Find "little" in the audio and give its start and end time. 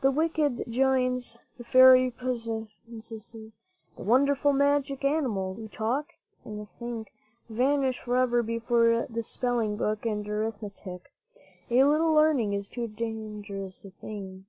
11.84-12.14